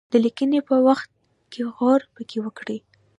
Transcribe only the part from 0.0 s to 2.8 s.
د لیکني په وخت کې غور پکې وکړي.